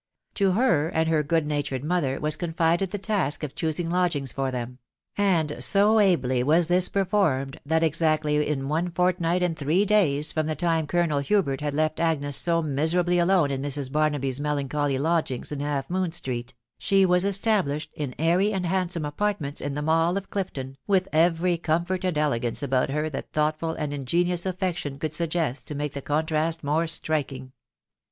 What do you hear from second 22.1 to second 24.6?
elegance about her that thoughtful and ingenious